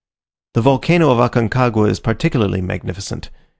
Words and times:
The 0.55 0.63
volcano 0.63 1.11
of 1.11 1.19
Aconcagua 1.19 1.87
is 1.87 1.99
particularly 1.99 2.59
magnificent. 2.59 3.29